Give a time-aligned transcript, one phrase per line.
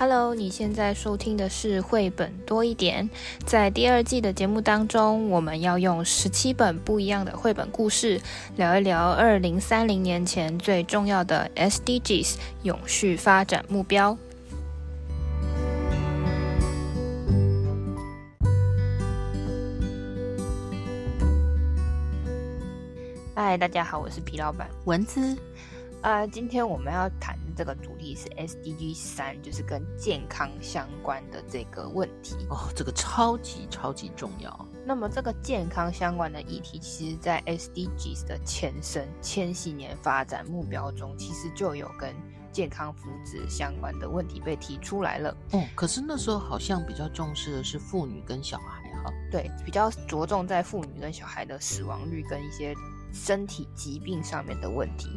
[0.00, 3.10] Hello，你现在收听的是绘本多一点。
[3.44, 8.20] 在第二季的节目当中，我们要用十七本不一样的绘本故事，
[8.54, 14.16] 聊一聊二零三零年前最重要的 SDGs 永续发展目标。
[23.34, 25.36] 嗨，大家好，我是皮老板文姿。
[26.00, 34.68] 啊、呃，今天我们要谈的这个主题是 SDG 三，就是跟健康相关的这个问题哦，这个超级超级重要。
[34.86, 42.14] 那么，这个健康相关的议题，其实在 SDGs 的前身千禧年发展目标中，其实就有跟
[42.52, 45.36] 健康福祉相关的问题被提出来了。
[45.50, 49.12] 哦，可是那时候好像比较重视的是妇女跟小孩哈。
[49.32, 52.72] 对，比较着重在妇女跟小孩的死亡率跟一些。
[53.12, 55.08] 身体疾病上面的问题，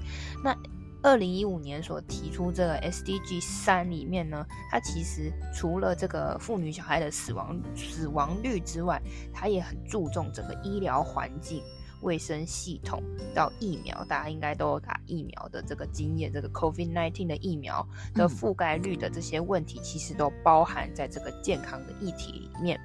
[0.44, 0.55] 那
[1.04, 9.02] 二零一五年所提出这个 SDG 三里面呢，它其实除了这个妇女小孩的死亡死亡率之外，
[9.34, 11.64] 它也很注重整个医疗环境、
[12.02, 13.02] 卫生系统
[13.34, 22.80] 到疫苗，大家应该都有打疫苗的这个经验，这个 COVID-19 的疫苗的覆盖率的这些问题，其实都包含在这个健康的议题里面。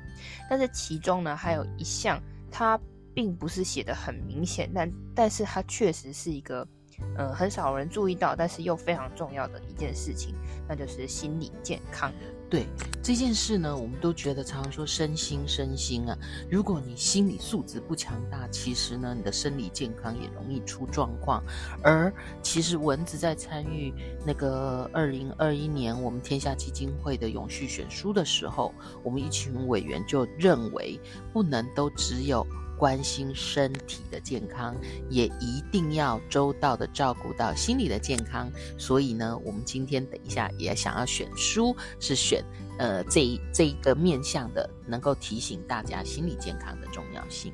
[0.49, 2.19] 但是其中呢，还有一项
[2.51, 2.81] 它。
[3.17, 6.69] 并不是写得很明显，但但是它确实是一个，
[7.17, 10.35] 呃，很少人注意到，但是又非常重要的一件事情，
[10.69, 12.13] 那就是心理健康。
[12.51, 12.67] 对
[13.03, 16.17] 这件事呢，我们都觉得常常说身心身心啊，
[16.51, 21.43] 如果你心理素质不强大，其实呢，你的生理健康也容易出状况。
[21.83, 23.95] 而其实蚊子在参与
[24.27, 31.01] 那个二零二一年我们天下基金会的永续选书的时候，我们一群委员就认为，
[31.33, 32.47] 不能都只有。
[32.77, 34.77] 关心身体的健康，
[35.09, 38.51] 也一定要周到的照顾到心理的健康。
[38.79, 42.45] 所以呢，我们今天等一下也想要选书，是选
[42.79, 47.53] 呃这一这一个面向的，能够提醒大家心理健康的重要性。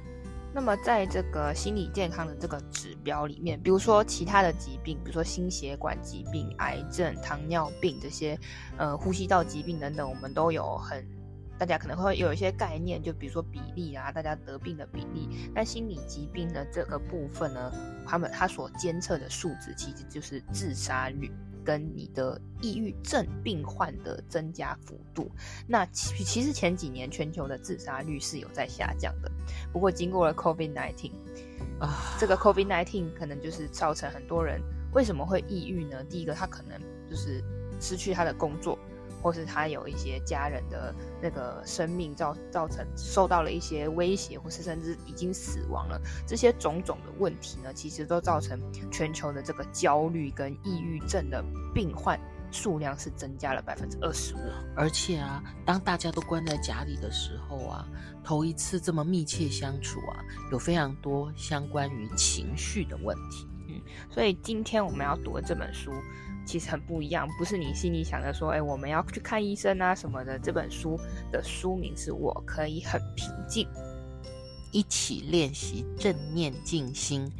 [0.54, 8.38] 那么，在这个心理健康的这个指标里面，比如说其他的疾病，比如说心血管疾病、癌症、糖尿病这些，
[8.76, 11.02] 呃，呼吸道疾病等等，我们都有很。
[11.62, 15.28] 大家可能会有一些概念，就比如说比例啊，大家得病的比例。
[15.54, 17.72] 那心理疾病的这个部分呢，
[18.04, 21.30] 他们他所监测的数值其实就是自杀率
[21.64, 25.30] 跟你的抑郁症病患的增加幅度。
[25.68, 29.30] 那其其实前几年全球的自杀率是有在下降的，
[29.72, 31.12] 不过经过了 COVID-19
[31.78, 34.60] 啊，这个 COVID-19 可能就是造成很多人
[34.92, 36.02] 为什么会抑郁呢？
[36.10, 36.76] 第一个，他可能
[37.08, 37.40] 就是
[37.78, 38.76] 失去他的工作。
[39.22, 48.60] 或是他有一些家人的那个生命造造成受到了一些威胁，或是甚至已经死亡了，这些种种的问题呢，其实都造成
[48.90, 54.38] 全球的这个焦虑跟抑郁症的病患数量是增加了百分之二十五。
[54.74, 57.86] 而且啊，当大家都关在家里的时候啊，
[58.24, 60.18] 头一次这么密切相处啊，
[60.50, 63.46] 有非常多相关于情绪的问题。
[63.68, 65.92] 嗯，所以今天我们要读的这本书。
[66.44, 70.38] 其实很不一样，不是你心里想的说，哎，我们要去看医生啊什么的。
[70.38, 70.98] 这本书
[71.30, 73.68] 的书名是我可以很平静，
[74.72, 77.30] 一起练习正念静心。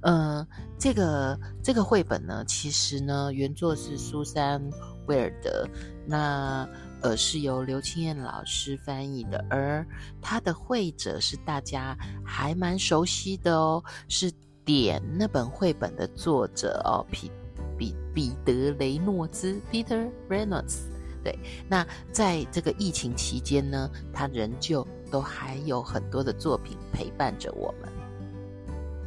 [0.00, 0.46] 呃，
[0.78, 4.62] 这个这个绘本呢，其实呢，原作是苏珊
[5.06, 5.68] 威尔德，
[6.06, 6.68] 那
[7.00, 9.86] 呃是由刘清燕老师翻译的，而
[10.20, 14.32] 他的绘者是大家还蛮熟悉的哦，是
[14.64, 17.30] 点那本绘本的作者哦，皮。
[17.78, 20.80] 彼彼得雷诺兹 Peter Reynolds，
[21.22, 27.90] 对，那在这个疫情期间呢，他仍旧都还有很多的作品陪伴着我们。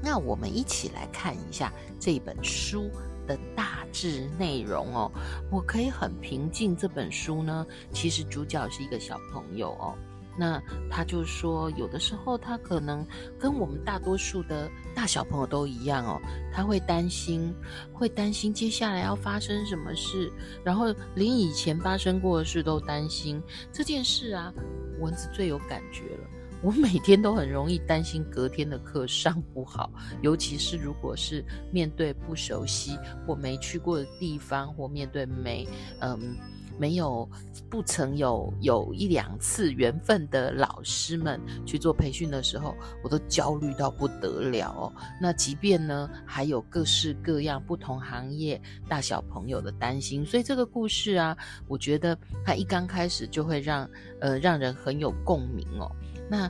[0.01, 2.89] 那我们一起来看一下这本书
[3.27, 5.11] 的大致内容哦。
[5.51, 6.75] 我可以很平静。
[6.75, 9.93] 这本书呢，其实主角是一个小朋友哦。
[10.37, 13.05] 那他就说，有的时候他可能
[13.37, 16.21] 跟我们大多数的大小朋友都一样哦，
[16.51, 17.53] 他会担心，
[17.93, 20.31] 会担心接下来要发生什么事，
[20.63, 23.41] 然后连以前发生过的事都担心。
[23.71, 24.53] 这件事啊，
[24.99, 26.27] 蚊子最有感觉了。
[26.63, 29.91] 我每天都很容易担心隔天的课上不好，
[30.21, 35.67] 尤其是如果是面对不熟悉或没去过的地方，或面对没
[35.99, 36.37] 嗯。
[36.77, 37.29] 没有，
[37.69, 44.93] 不曾有有一两次缘分的老师们去做培训的时候，我都焦虑到不得了哦。
[45.21, 48.59] 那即便呢，还有各式各样不同行业
[48.89, 51.37] 大小朋友的担心，所以这个故事啊，
[51.67, 53.89] 我觉得它一刚开始就会让
[54.19, 55.91] 呃让人很有共鸣哦。
[56.29, 56.49] 那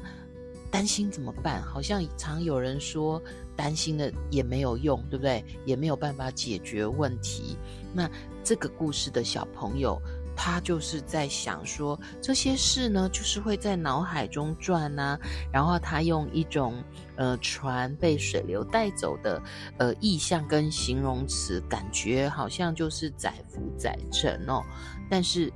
[0.72, 1.62] 担心怎么办？
[1.62, 3.22] 好像常有人说，
[3.58, 5.44] 担心的也没有用，对不对？
[5.66, 7.58] 也没有办法解决问题。
[7.94, 8.10] 那
[8.44, 10.02] 这个故事的小朋友。
[10.34, 15.20] 他就是在想说这些事呢，就是会在脑海中转啊，
[15.52, 16.82] 然后他用一种
[17.18, 19.44] 呃船被水流带走的
[19.78, 24.64] 呃意象跟形容词，感觉好像就是载浮载沉哦，
[25.10, 25.52] 但是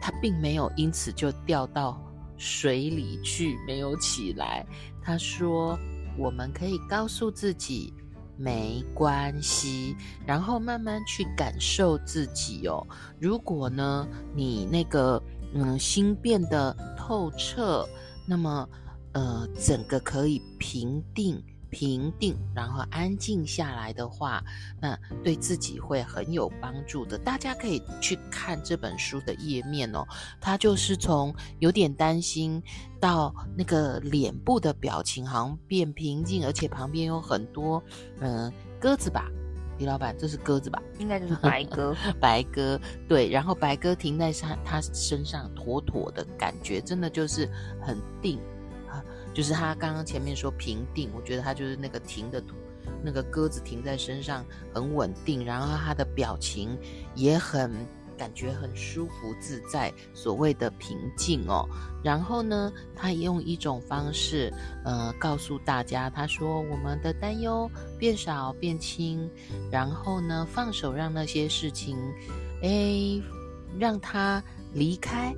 [0.00, 2.00] 他并没有因此就掉到
[2.36, 4.64] 水里去，没有起来。
[5.02, 5.76] 他说
[6.16, 7.92] ：“我们可以告诉自己。”
[8.36, 9.96] 没关系，
[10.26, 12.86] 然后慢慢去感受自己哦。
[13.20, 15.22] 如果呢，你那个
[15.54, 17.86] 嗯心变得透彻，
[18.26, 18.68] 那么
[19.12, 21.42] 呃整个可以平定。
[21.72, 24.44] 平定，然后安静下来的话，
[24.78, 27.16] 那对自己会很有帮助的。
[27.16, 30.06] 大家可以去看这本书的页面哦，
[30.38, 32.62] 它就是从有点担心
[33.00, 37.82] 到那个脸部的表情好像变平静，而且旁边有很多
[38.20, 39.26] 嗯鸽子吧，
[39.78, 40.80] 李老板，这是鸽子吧？
[40.98, 42.78] 应该就是白鸽， 白鸽
[43.08, 47.48] 对，然后白鸽停在他他身上，妥妥的感觉，真的就是
[47.80, 48.38] 很定。
[49.34, 52.54] 就是他刚刚前面说平定，我觉得他就是那个停的图，
[53.02, 54.44] 那个鸽子停在身上
[54.74, 56.76] 很稳定，然后他的表情
[57.14, 57.72] 也很
[58.18, 61.66] 感觉很舒服自在，所谓的平静哦。
[62.04, 64.52] 然后呢，他也用一种方式，
[64.84, 69.28] 呃，告诉大家，他说我们的担忧变少变轻，
[69.70, 71.96] 然后呢，放手让那些事情，
[72.62, 73.22] 诶，
[73.78, 74.42] 让他
[74.74, 75.34] 离开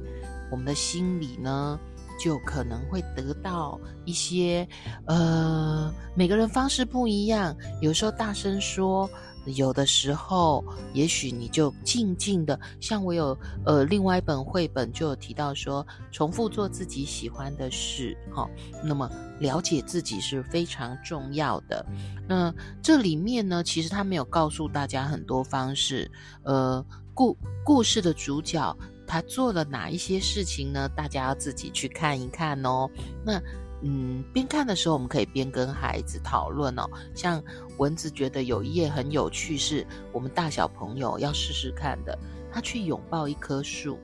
[0.50, 1.78] 我们的心里呢。
[2.18, 4.66] 就可能会得到一些，
[5.06, 7.56] 呃，每个人方式不一样。
[7.80, 9.08] 有时候大声说，
[9.56, 12.58] 有的时候也许你就静静的。
[12.80, 18.50] 像我有，呃，另外一本绘本就有提到说，重复做自己喜欢的事，哈、哦。
[18.82, 21.84] 那么了解自己是非常重要的。
[22.28, 26.10] 那这里面呢，其实他没有告诉大家很多方式，
[26.44, 28.74] 呃，故故事的主角。
[29.06, 30.88] 他做了哪一些事情呢？
[30.96, 32.88] 大家要自己去看一看哦。
[33.24, 33.40] 那，
[33.82, 36.88] 嗯，边看的时候，我们可以边跟孩子讨论哦。
[37.14, 37.42] 像
[37.78, 42.18] 蚊子觉得有一页很有趣，是我们大小朋友要试试看的。
[42.52, 43.98] 他去拥抱一棵树，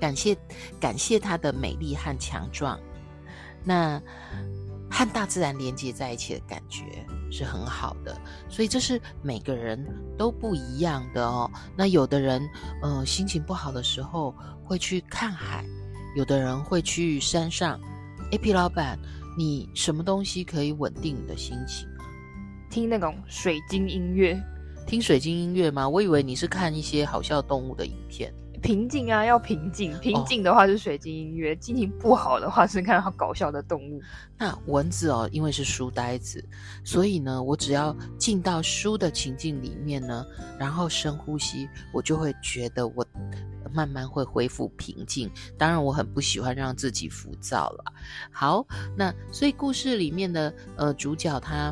[0.00, 0.36] 感谢
[0.80, 2.78] 感谢它的美丽和强壮。
[3.64, 4.00] 那。
[4.90, 7.04] 和大自然连接在一起的感觉
[7.34, 8.16] 是很好的，
[8.48, 9.84] 所以这是每个人
[10.16, 11.50] 都不一样的哦。
[11.76, 12.48] 那有的人，
[12.80, 14.32] 呃，心情不好的时候
[14.64, 15.64] 会去看海，
[16.14, 17.80] 有的人会去山上。
[18.30, 18.96] A P 老板，
[19.36, 21.88] 你什么东西可以稳定你的心情？
[22.70, 24.40] 听那种水晶音乐，
[24.86, 25.88] 听水晶音乐吗？
[25.88, 28.32] 我以为你是看一些好笑动物的影片。
[28.64, 29.92] 平静啊，要平静。
[29.98, 34.00] 平静的话是水晶音乐，心、哦、情不好的话是看到搞笑的动物。
[34.38, 36.42] 那蚊子哦，因为是书呆子，
[36.82, 40.24] 所以呢，我只要进到书的情境里面呢，
[40.58, 43.06] 然后深呼吸，我就会觉得我
[43.70, 45.30] 慢慢会恢复平静。
[45.58, 47.84] 当然，我很不喜欢让自己浮躁了。
[48.32, 48.66] 好，
[48.96, 51.70] 那所以故事里面的呃主角他。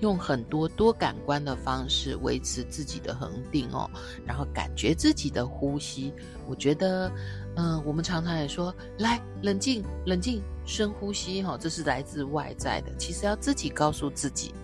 [0.00, 3.90] 用很多多感官的方式维持自己的恒定哦，
[4.26, 6.12] 然后感觉自己的呼吸。
[6.46, 7.10] 我觉得，
[7.56, 12.92] 嗯、我们常常也说，来冷静，冷静，深呼吸哈、哦，这是来自外在的。
[12.96, 14.54] 其实要自己告诉自己，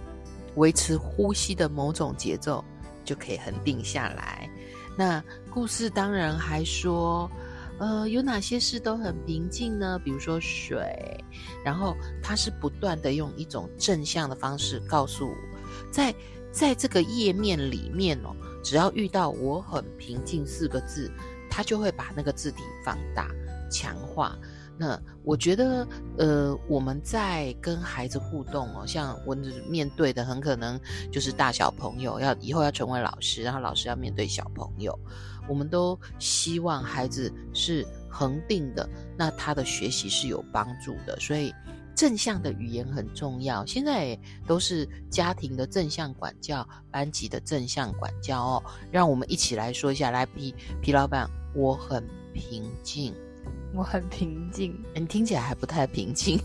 [0.56, 2.64] 维持呼吸的某种节奏，
[3.04, 4.48] 就可以恒定下来。
[4.96, 7.31] 那故事当然还说。
[7.78, 9.98] 呃，有哪些事都很平静呢？
[10.04, 11.22] 比如说水，
[11.64, 15.36] 然后它是不断的用一种正向的方式告诉我，
[15.90, 16.14] 在
[16.52, 18.31] 在这个页面里面哦，
[18.62, 21.10] 只要遇到“我很平静”四个字，
[21.50, 23.28] 它就会把那个字体放大、
[23.69, 24.38] 强化。
[24.76, 25.86] 那我觉得，
[26.19, 29.32] 呃，我们在跟孩子互动哦，像我
[29.69, 30.81] 面对的很可能
[31.12, 34.98] 就是大小朋友，要以后要成为老师，然后老师要面对小朋友。
[35.48, 41.53] 我们都希望孩子是恒定的，那他的学习是有帮助的，所以
[41.94, 43.65] 正向的语言很重要。
[43.67, 48.63] 现在都是家庭的正向管教，班级的正向管教哦。
[48.91, 53.15] 让我们一起来说一下，来皮皮老板，我很平静，
[53.74, 56.41] 我很平静，你听起来还不太平静，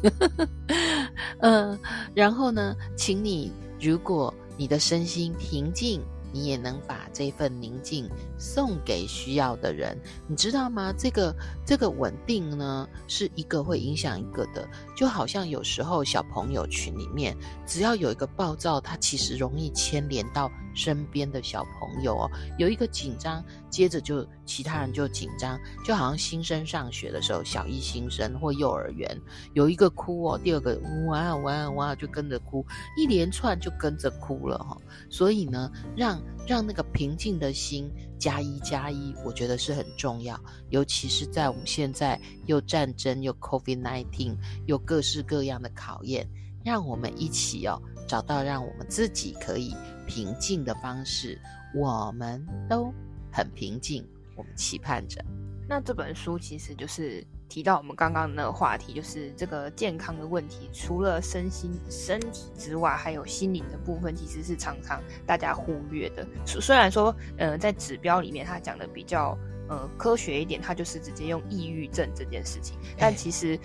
[1.39, 1.79] 嗯、 呃，
[2.13, 6.01] 然后呢，请你，如果你的身心平静。
[6.31, 10.93] 你也能把这份宁静送给需要的人，你知道吗？
[10.98, 22.31] 这个这个稳定呢，是一个会影响一个的，就好像有时候小朋友群里面，只要有一个暴躁，他其实容易牵连到身边的小朋友哦。
[22.57, 29.19] 有一个紧张，接着就其他人就紧张，就好像新生上学的时候，小一新生或幼儿园
[29.53, 32.65] 有一个哭哦，第二个哇哇哇就跟着哭，
[32.98, 34.81] 一连串就跟着哭了哈、哦。
[35.09, 40.39] 所以呢，让让那个平静的心加一加一，我觉得是很重要。
[40.69, 44.35] 尤其是在我们现在又战争又 COVID-19
[44.65, 46.27] 又各式各样的考验，
[46.63, 49.75] 让我们一起哦找到让我们自己可以
[50.07, 51.39] 平静的方式。
[51.75, 52.91] 我们都
[53.31, 54.03] 很平静，
[54.35, 55.23] 我们期盼着。
[55.67, 66.25] 那这本书其实就是提到我们刚刚的那个话题，就是这个健康的问题，除了身心身体之外，还有心灵的部分，其实是常常大家忽略的。
[66.46, 69.38] 虽然说，呃，在指标里面他讲的比较
[69.68, 73.60] 呃科学一点，他就是直接用抑郁症这件事情，但其实。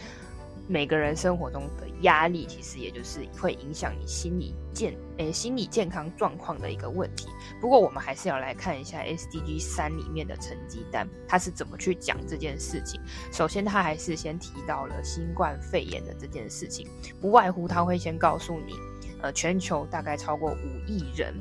[0.66, 7.28] 每个人生活中的压力，其实也就是会影响你心理健诶心理健康状况的一个问题。
[7.60, 13.00] 不过，我们还是要来看一下 SDG 三里面的成绩单，它是怎么去讲这件事情。
[13.30, 16.88] 首先，它还是先提到了新冠肺炎的这件事情，
[17.20, 18.72] 不外乎它会先告诉你，
[19.20, 21.34] 呃，全球大概超过五亿人。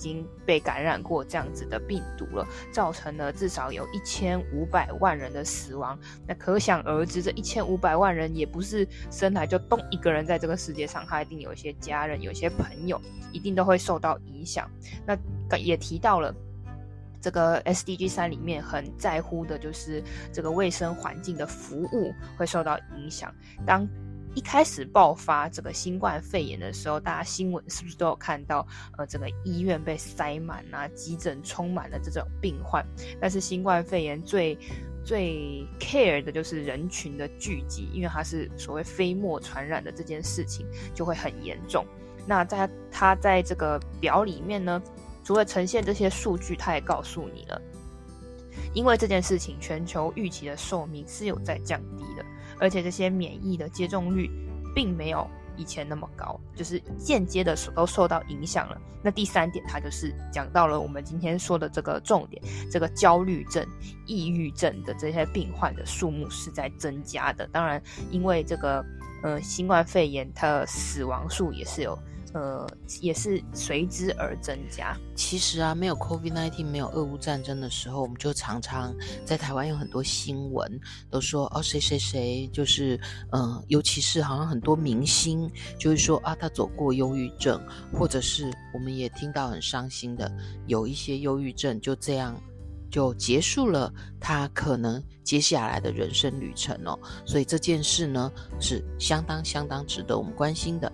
[0.00, 5.98] 已经被感染过这样子的病毒了，造成了至少有一千五百万人的死亡。
[6.26, 12.98] 那可想而知，这一千五百万人也不是生来就动一个人在这个世界上，他一定有一些家人、有些朋友，
[13.30, 14.66] 一定都会受到影响。
[15.04, 16.34] 那也提到了
[17.20, 20.02] 这个 SDG 三里面很在乎的就是
[20.32, 23.30] 这个卫生环境的服务会受到影响。
[23.66, 23.86] 当
[24.34, 28.66] 一开始爆发这个新冠肺炎的时候，大家新闻是不是都有看到？
[28.96, 32.84] 呃，整个医院被塞满啊，急诊充满了这种病患。
[33.20, 34.56] 但是新冠肺炎最
[35.04, 41.84] 最 care 的就是人群的聚集，因为它是所谓飞沫传染的这件事情就会很严重。
[42.26, 44.80] 那在它在这个表里面呢，
[45.24, 47.60] 除了呈现这些数据，它也告诉你了，
[48.74, 52.24] 因为这件事情，全球预期的寿命是有在降低的。
[52.60, 54.30] 而且这些免疫的接种率
[54.74, 55.26] 并没有
[55.56, 58.80] 以前那么高，就是间接的都受到影响了。
[59.02, 63.66] 那第三点，它就是讲到了我们今天说的这个重点，这个焦虑症、
[64.06, 67.46] 抑郁症的这些病患的数目是在增加的。
[67.50, 68.84] 当然，因为这个
[69.22, 71.98] 呃新冠肺炎，它的死亡数也是有。
[72.32, 72.66] 呃，
[73.00, 74.96] 也是随之而增加。
[75.16, 78.94] 其实啊，没有 COVID-19，没有俄乌战争的时候，我们就常常
[79.24, 82.98] 在台湾有很多新闻都说哦，谁谁谁就是，
[83.32, 87.60] 嗯、呃，尤其是好像很多明星就是说啊，他走过忧郁症，
[87.92, 90.30] 或者是我们也听到很伤心的，
[90.66, 92.40] 有一些忧郁症就这样
[92.90, 96.98] 就结束了他可能接下来的人生旅程哦。
[97.26, 100.90] 所以这件事呢，是相当相当值得我们关心的。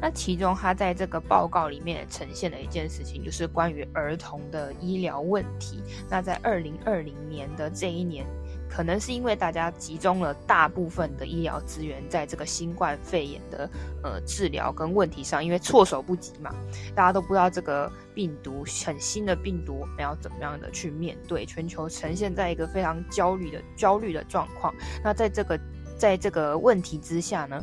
[0.00, 5.82] 那其中，他在这个报告里面呈现的一件事情，就是关于儿童的医疗问题。
[6.08, 8.24] 那在二零二零年的这一年，
[8.68, 13.68] 可能是因为大家集中了大部分的医疗资源在这个新冠肺炎的
[14.02, 16.54] 呃治疗跟问题上，因为措手不及嘛，
[16.94, 24.72] 大家都不知道这个病毒很新的病毒，我们要怎么样的去面对，全球呈现在一个非常焦虑的焦虑的状况。
[25.02, 25.58] 那在这个
[25.96, 27.60] 在这个问题之下呢，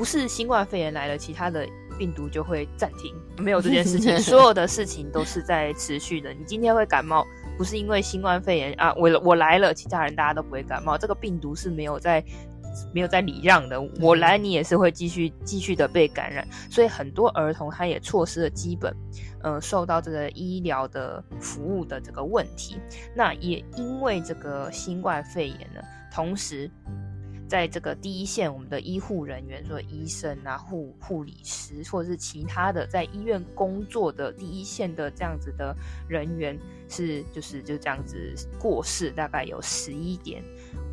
[0.00, 4.16] 不是新冠肺炎来了，其他的病毒就会暂停，没有这件事情。
[4.18, 6.32] 所有的事情都是在持续的。
[6.32, 7.22] 你今天会感冒，
[7.58, 10.96] 不是因为新冠肺炎啊，我我来了，其他人大家都不会感冒。
[10.96, 12.24] 这个病毒是没有在
[12.94, 16.48] 没有在礼让的，我来你也是会继续继续的被感染。
[16.70, 18.96] 所以很多儿童他也错失了基本，
[19.42, 22.80] 呃，受到这个医疗的服务的这个问题。
[23.14, 26.70] 那也因为这个新冠肺炎呢，同时。
[27.50, 35.74] 在这个第一线，我们的医护人员，说医生啊、护护理师，或者是其他的在医院工作的第一线的这样子的
[36.08, 36.56] 人员，
[36.88, 40.44] 是就是就这样子过世，大概有十一点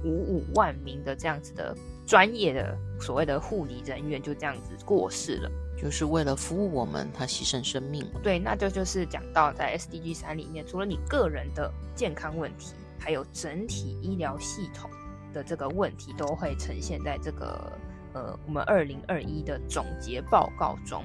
[0.04, 8.04] 五五万名的这样子的专业的所谓的护理人员就这样子过世了，就是为了服务我们，他牺牲生命。
[8.24, 14.90] 对，那就就是讲到在 SDG 三里面，除了你个人的健康问题，还有整体医疗系统。
[15.34, 17.72] 的这个问题都会呈现在这个
[18.14, 21.04] 呃，我们二零二一的总结报告中。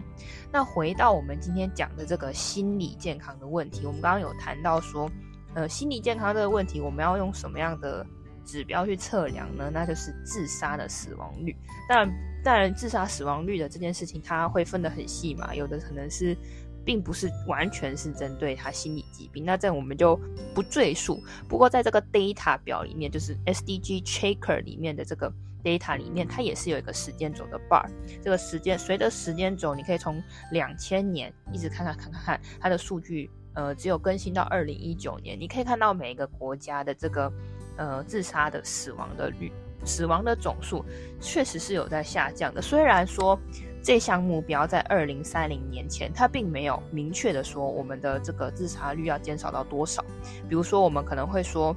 [0.50, 5.10] 那回到我们今天讲的这个心理健康的问题，我们刚刚有谈到说，
[5.54, 8.06] 呃，心理健康这个问题，我们要用什么样的
[8.44, 9.70] 指标去测量呢？
[9.72, 11.54] 那就是自杀的死亡率。
[11.88, 16.36] 当然，当然，自杀死亡率的这件事情，它会分得很细嘛，有的可能是。
[16.84, 20.18] 并不是完全是针对他心理疾病，那这我们就
[20.54, 21.22] 不赘述。
[21.48, 27.86] 不过在这个 data 表里面，就是 SDG Checker 里面的这个 data 里面，它也是有一个时间轴的 bar。
[28.22, 37.32] 这个时间随着时间轴，你可以从两千年一直看看看看看它的数据，呃，只有更新到二零一九年，你可以看到每一个国家的这个
[37.76, 39.52] 呃自杀的死亡的率、
[39.84, 40.84] 死亡的总数，
[41.20, 42.60] 确实是有在下降的。
[42.60, 43.38] 虽然说。
[43.82, 50.04] 这项目标在二零三零年前，它并没有明确的说我们的这个自杀率要减少到多少。
[50.48, 51.74] 比如说，我们可能会说，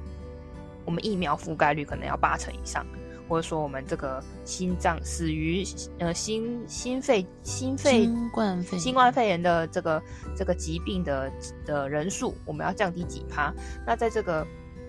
[0.84, 2.86] 我们疫苗覆盖率可能要八成以上，
[3.28, 5.64] 或者说我们这个心脏死于
[5.98, 10.02] 呃心心肺心肺新冠肺新冠肺炎的这个
[10.36, 11.32] 这个疾病的
[11.64, 13.52] 的人数，我们要降低几趴。
[13.84, 14.46] 那在这个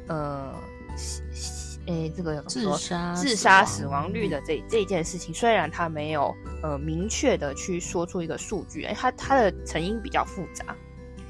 [0.08, 0.54] 呃。
[1.88, 10.76] 诶，这个自杀自杀死亡率的这这件事情，虽然他没有呃明确的去说出一个数据，诶，它它的成因比较复杂，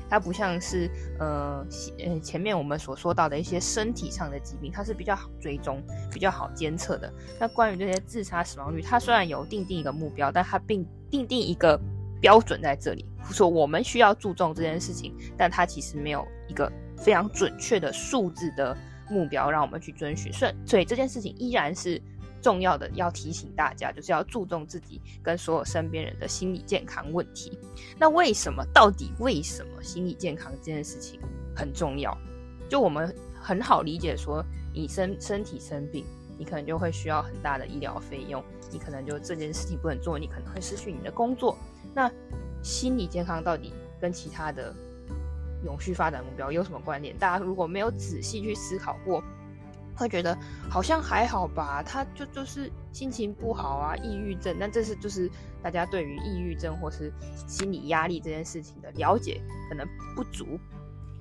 [0.09, 1.63] 它不像是呃
[1.99, 5.79] 呃前面我们所说到的一些身体上的疾病，它是比较好追踪、
[6.11, 7.13] 比较好监测的。
[7.39, 11.79] 那关于这些自杀死亡率，它虽然有定定一个目标，但它并定定一个
[12.19, 18.75] 标准在这里，说我们需要注重这件事情，但它其实没有一个非常准确的数字的。
[19.09, 22.01] 目标让我们去遵循，所以所以这件事情依然是
[22.41, 27.57] 重要的，要提醒大家，就是要注重自己跟所有身边人的心理健康问题。
[27.97, 28.63] 那为什么？
[28.73, 31.19] 到底为什么心理健康这件事情
[31.55, 32.15] 很重要？
[32.69, 36.05] 就我们很好理解，说你身身体生病，
[36.37, 41.57] 你可能就会需要很大的医疗费用，你可能就这件事情不能做，你可能会失去你的工作。
[41.93, 42.11] 那
[42.61, 44.75] 心理健康到底跟其他的？
[45.67, 47.15] 永续发展目标有什么关联？
[47.17, 49.21] 大家如果没有仔细去思考过，
[49.93, 50.35] 会觉得
[50.69, 51.83] 好像还好吧。
[51.83, 54.55] 他就就是心情不好啊，抑郁症。
[54.57, 55.29] 那这是就是
[55.61, 57.11] 大家对于抑郁症或是
[57.45, 60.57] 心理压力这件事情的了解可能不足。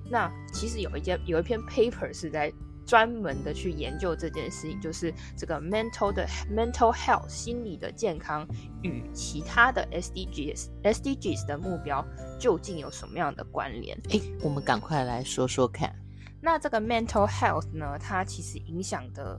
[0.09, 2.51] 那其实有一件有一篇 paper 是在。
[2.87, 8.47] 专门的去研究这件事情，就是这个 mental 的 mental health 心理的健康
[8.81, 12.03] 与其他的 SDGs SDGs 的目标
[12.39, 13.95] 究竟有什么样的关联？
[14.09, 15.93] 诶，我们赶快来说说看。
[16.41, 19.37] 那这个 mental health 呢，它其实影响的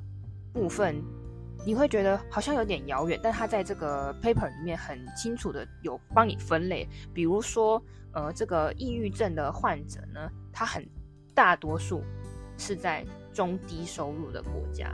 [0.52, 1.02] 部分，
[1.64, 6.86] 你会觉得好像有点遥远，但它在这个 paper 里面很清楚的有帮你分类。
[7.14, 10.86] 比如说，呃，这个抑郁症的患者呢，他很
[11.34, 12.02] 大多数
[12.58, 13.06] 是在
[13.38, 14.92] 中低收入的国家，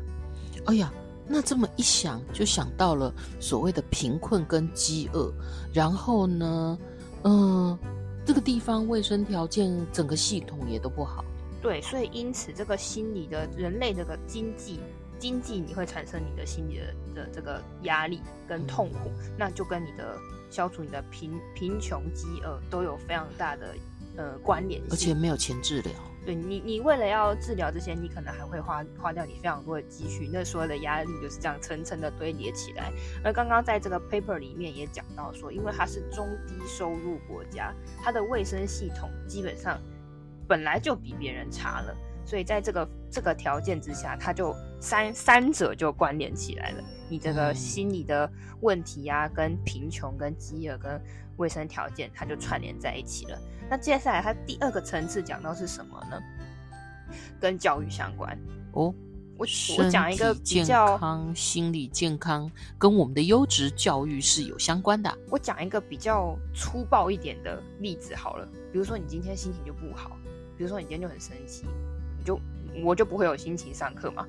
[0.66, 0.92] 哎呀，
[1.26, 5.32] 那这么一想，就想到了所谓的贫困跟饥饿。
[5.72, 6.78] 然后呢，
[7.22, 7.78] 嗯、呃，
[8.26, 11.24] 这个地方卫生条件整个系统也都不好。
[11.62, 14.78] 对，所以因此这个心理的人类这个经济
[15.18, 20.18] 经济，你会产生你的心理的的这个压力跟痛苦，嗯、那就跟你的
[20.50, 23.74] 消除你的贫贫穷饥饿都有非常大的
[24.18, 25.92] 呃关联性，而且没有钱治疗。
[26.24, 32.90] 对你，你为了要治疗这些，你可能还会花花掉你非常多的积蓄，那所有的压力就是这样层层的堆叠起来。
[33.22, 39.78] 而刚刚在这个 paper 里面也讲到说，因为它是中低收入国家，它的卫生系统基本上
[40.48, 46.82] 本来就比别人差了，所以在这个这个条件之下，它就三三者就关联起来了。
[47.08, 51.00] 你这个心理的问题呀、啊，跟贫穷、跟饥饿、跟
[51.36, 53.38] 卫生条件，它就串联在一起了。
[53.68, 56.20] 那接下来，它第二个层次讲到是什么呢？
[57.40, 58.38] 跟教育相关
[58.72, 58.94] 哦。
[59.36, 59.44] 我
[59.78, 65.12] 我讲一个比较健康、心理健康跟我们的优质教育是有相关的。
[65.28, 70.16] 我讲一个比较粗暴一点的例子好了，比如说你今天心情就不好，
[70.56, 71.64] 比如说你今天就很生气，
[72.16, 72.40] 你就
[72.84, 74.24] 我就不会有心情上课嘛。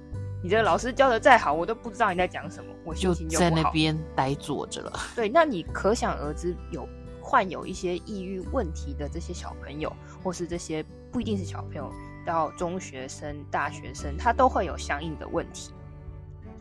[0.45, 3.33] 你这老师教的再好，我都不知道你在讲什么，我心情就。
[3.33, 4.93] 就在那边呆坐着了。
[5.15, 6.87] 对，那你可想而知有。
[7.19, 9.91] 患有一些抑郁问题的这些小朋友，
[10.23, 11.91] 或是这些不一定是小朋友，
[12.23, 15.73] 到中学生、大学生，他都会有相应的问题。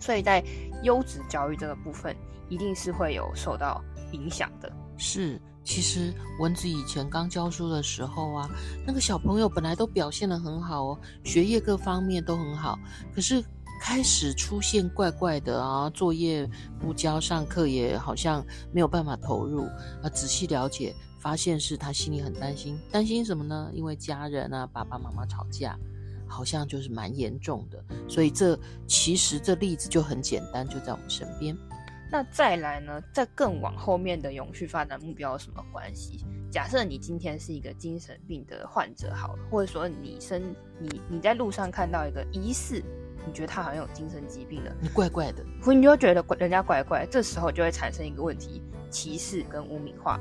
[0.00, 0.42] 所以在
[0.82, 2.16] 优质教育这个部分，
[2.48, 4.72] 一定是会有受到影响的。
[4.96, 8.48] 是，其实文子以前刚教书的时候啊，
[8.86, 12.78] 那个小朋友本来都表现得很好哦，学业各方面都很好，
[13.14, 13.44] 可是。
[13.80, 16.48] 开始出现怪怪的啊，作业
[16.80, 19.66] 不交，上课也好像没有办法投入
[20.02, 20.08] 啊。
[20.12, 23.70] 仔细了解，发现是他心里很担心，担心什么呢？
[23.74, 25.78] 因为家人啊，爸爸妈妈吵架，
[26.26, 27.84] 好像就是蛮严重的。
[28.08, 31.54] 所以这其实这例子就很简单，就在我们身边。
[32.10, 36.24] 那再来呢，再更往后面的永续发展目标有什么关系？
[36.50, 42.82] 假设你今天是一个精神病的患者，好了，或者说你身你你在路上看到一个疑似。
[43.26, 50.20] 你觉得他好像有精神疾病了，你怪怪的，你就觉得人家怪怪，这时候就会产生一个问题：歧视跟污名化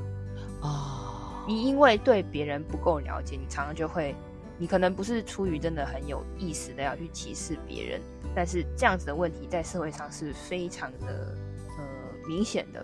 [0.62, 1.10] 啊。
[1.42, 1.48] Oh.
[1.48, 4.16] 你因为对别人不够了解，你常常就会，
[4.56, 8.00] 你可能不是出于真的很有意识的要去歧视别人，
[8.34, 11.36] 但是这样子的问题在社会上是非常的
[11.76, 11.84] 呃
[12.26, 12.82] 明显的，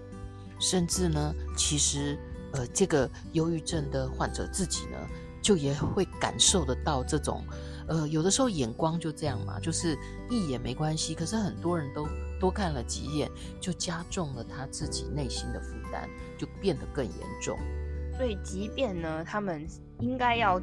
[0.58, 2.18] 甚至呢，其实
[2.52, 4.98] 呃这个忧郁症的患者自己呢，
[5.40, 7.42] 就也会感受得到这种。
[7.90, 9.98] 呃，有的时候眼光就这样嘛，就是
[10.30, 13.28] 一眼没关系，可是很多人都多看了几眼，
[13.60, 17.58] 就加重了他自己内心的负担，就变得更严重。
[18.16, 19.66] 所以，即便呢，他们
[19.98, 20.60] 应该要。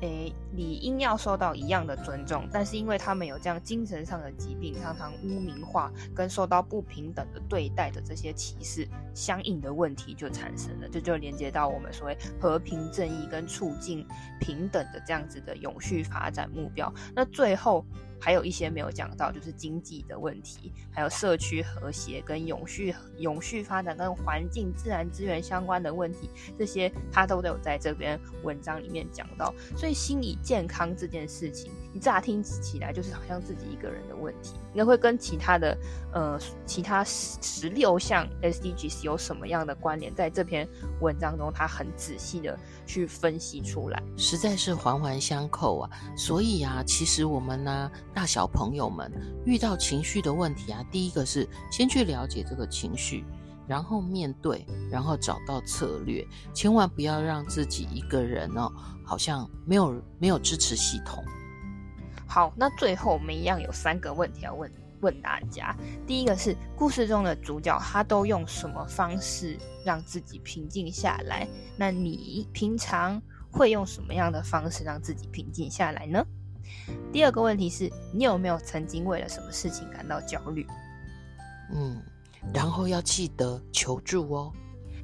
[0.00, 14.06] 诶，理应要受到一样的尊重，但是因为他们有这样精神上的疾病，常常污名化跟受到不平等的对待的这些歧视，相应的问题就产生了，这就连接到我们所谓和平正义跟促进
[14.40, 16.92] 平等的这样子的永续发展目标。
[17.14, 17.84] 那最后。
[18.24, 29.52] 还有一些没有讲到，就是经济的问题，还有社区和谐跟永续、永续发展跟环境、自然资源相关的问题，这些他都有在这篇文章里面讲到。
[29.76, 35.76] 所以心理健康这件事情，乍听起来就是好像自己一个人的问题，应该会跟其他的
[36.12, 40.14] 呃其他十十六项 SDGs 有什么样的关联？
[40.14, 40.68] 在这篇
[41.00, 45.90] 文章中，他很仔细的去分析出来，实在是环环相扣啊。
[46.16, 49.10] 所以啊，其实我们呢、大小朋友们
[49.44, 53.24] 遇到情绪的问题啊，第一个是先去了解这个情绪，
[53.66, 58.70] 然后面对，然后找到策略，千万不要让自己一个人哦，
[59.04, 61.22] 好像没有没有支持系统。
[62.26, 65.76] 好，那最后我们一样有三个问题要问问大家。
[66.06, 71.46] 第一个是故事中的主角他都用什么方式让自己平静下来？
[71.76, 76.24] 那你平常会用什么样的方式让自己平静下来呢？
[77.12, 80.66] 第二个问题是你有没有曾经为了什么事情感到焦虑？
[81.72, 82.02] 嗯，
[82.52, 84.52] 然后要记得求助哦。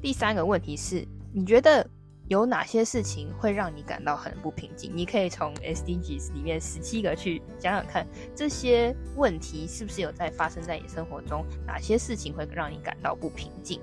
[0.03, 1.89] 第三个问题是你觉得
[2.31, 4.93] 有哪些事情会让你感到很不平静？
[4.95, 11.45] 你可以从 SDGs 里面十七个去想想看，这些问题是不是有在发生在你生活中？
[11.67, 13.81] 哪些事情会让你感到不平静？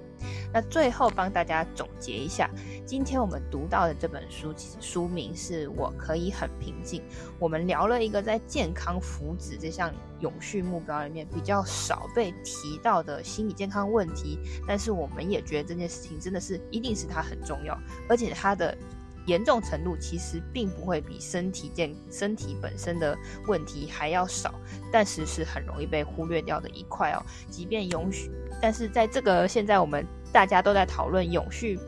[0.53, 2.49] 那最后帮大家总结一下，
[2.85, 7.01] 今天我们读到的这本书，其实书名是我可以很平静。
[7.39, 17.77] 我们聊了一个在健康福祉这项永续目标里面比较少被提到的心理健康问题，但是我们也觉得这件事情真的是一定是它很重要，
[18.09, 18.75] 而且它的
[19.27, 24.55] 严重程度其实并不会比身体健身体本身的问题还要少，
[24.91, 27.23] 但是是很容易被忽略掉的一块哦。
[27.49, 30.05] 即便永续，但是在这个现在我们。
[30.29, 31.79] 大家都在讨论永续，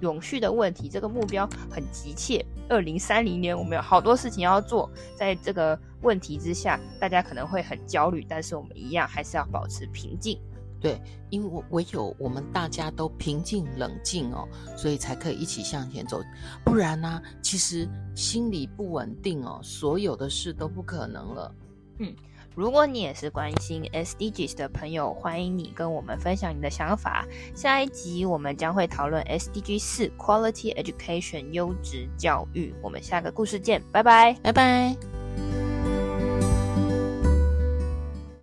[0.00, 2.44] 永续的问题，这个目标很急切。
[2.68, 10.40] 二零三零年，我们有好多事情要做，在这个问题之下，大家可能会很焦虑，但是我们一样还是要保持平静。
[10.82, 16.20] 对，因为唯有我们大家都平静冷静哦，所以才可以一起向前走。
[16.64, 21.54] 不然呢、啊，其实心理不稳定哦，所有的事都不可能了。
[22.00, 22.14] 嗯。
[22.54, 27.26] 如果你也是关心 SDGs 的朋友，欢迎你跟我们分享你的想法。
[27.54, 32.74] 下一集我们将会讨论 SDG 四 Quality Education 优质教育。
[32.82, 34.94] 我们下个故事见，拜拜，拜拜。